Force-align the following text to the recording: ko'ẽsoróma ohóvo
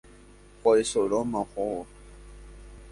ko'ẽsoróma 0.63 1.39
ohóvo 1.45 1.81